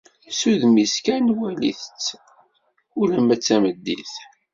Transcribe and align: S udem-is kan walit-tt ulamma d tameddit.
S 0.37 0.39
udem-is 0.51 0.95
kan 1.05 1.25
walit-tt 1.39 2.07
ulamma 3.01 3.35
d 3.39 3.41
tameddit. 3.41 4.13